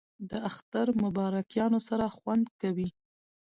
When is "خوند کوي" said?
2.15-2.89